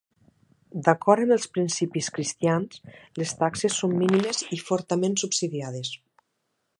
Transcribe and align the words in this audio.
D'acord 0.85 1.25
amb 1.25 1.35
els 1.35 1.43
principis 1.57 2.07
cristians, 2.15 2.81
les 3.23 3.35
taxes 3.43 3.77
són 3.83 3.95
mínimes 3.99 4.43
i 4.57 4.63
fortament 4.71 5.19
subsidiades. 5.25 5.97